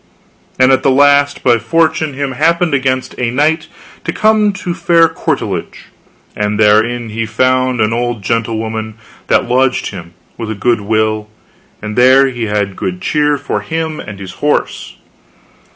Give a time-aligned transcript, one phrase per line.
[0.57, 3.67] And at the last by fortune him happened against a night
[4.03, 5.89] to come to a fair courtilage,
[6.35, 8.95] and therein he found an old gentle woman
[9.27, 11.29] that lodged him with a good will,
[11.83, 14.97] and there he had good cheer for him and his horse.